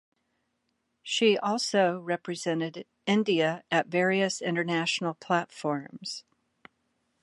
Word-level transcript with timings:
She 1.03 1.37
also 1.37 1.99
represented 1.99 2.87
India 3.05 3.63
at 3.69 3.85
various 3.89 4.41
International 4.41 5.13
platforms. 5.13 6.23